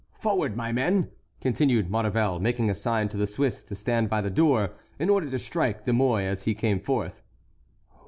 [0.19, 4.31] Forward, my men!" continued Maurevel, making a sign to the Swiss to stand by the
[4.31, 7.21] door, in order to strike De Mouy as he came forth.